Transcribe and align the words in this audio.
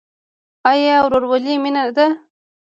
آیا 0.71 0.95
ورورولي 1.03 1.55
مینه 1.63 1.83
ده؟ 1.95 2.07